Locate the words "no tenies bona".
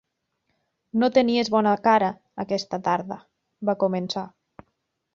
1.03-1.75